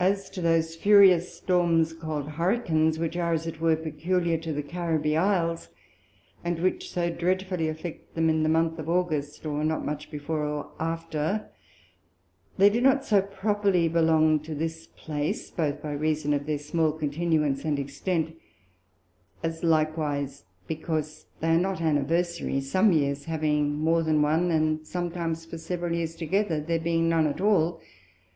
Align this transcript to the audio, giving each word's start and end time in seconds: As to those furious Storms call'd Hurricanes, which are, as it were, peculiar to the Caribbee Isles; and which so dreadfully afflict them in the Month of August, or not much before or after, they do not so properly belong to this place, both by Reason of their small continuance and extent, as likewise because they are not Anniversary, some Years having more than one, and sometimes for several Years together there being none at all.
As 0.00 0.28
to 0.30 0.40
those 0.40 0.74
furious 0.74 1.32
Storms 1.32 1.92
call'd 1.92 2.30
Hurricanes, 2.30 2.98
which 2.98 3.16
are, 3.16 3.32
as 3.32 3.46
it 3.46 3.60
were, 3.60 3.76
peculiar 3.76 4.36
to 4.38 4.52
the 4.52 4.60
Caribbee 4.64 5.16
Isles; 5.16 5.68
and 6.42 6.58
which 6.58 6.90
so 6.90 7.10
dreadfully 7.10 7.68
afflict 7.68 8.16
them 8.16 8.28
in 8.28 8.42
the 8.42 8.48
Month 8.48 8.76
of 8.80 8.88
August, 8.88 9.46
or 9.46 9.62
not 9.62 9.84
much 9.86 10.10
before 10.10 10.44
or 10.44 10.72
after, 10.80 11.48
they 12.58 12.68
do 12.68 12.80
not 12.80 13.04
so 13.04 13.22
properly 13.22 13.86
belong 13.86 14.40
to 14.40 14.52
this 14.52 14.88
place, 14.96 15.48
both 15.48 15.80
by 15.80 15.92
Reason 15.92 16.34
of 16.34 16.46
their 16.46 16.58
small 16.58 16.90
continuance 16.90 17.64
and 17.64 17.78
extent, 17.78 18.34
as 19.44 19.62
likewise 19.62 20.44
because 20.66 21.26
they 21.38 21.50
are 21.50 21.56
not 21.60 21.80
Anniversary, 21.80 22.60
some 22.60 22.90
Years 22.92 23.26
having 23.26 23.76
more 23.78 24.02
than 24.02 24.22
one, 24.22 24.50
and 24.50 24.84
sometimes 24.84 25.46
for 25.46 25.56
several 25.58 25.92
Years 25.94 26.16
together 26.16 26.60
there 26.60 26.80
being 26.80 27.08
none 27.08 27.28
at 27.28 27.40
all. 27.40 27.80